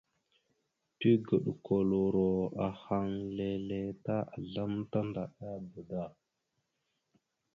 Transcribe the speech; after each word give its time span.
Tigəɗokoloro 0.99 2.27
ahaŋ 2.67 3.09
leele 3.37 3.79
ta 4.03 4.17
azlam 4.35 4.73
tandaɗaba 4.91 5.79
da. 5.89 6.03